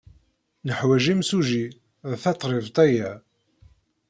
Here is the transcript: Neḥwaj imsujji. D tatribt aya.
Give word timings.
Neḥwaj 0.67 1.05
imsujji. 1.13 1.65
D 2.09 2.11
tatribt 2.23 2.77
aya. 2.85 3.11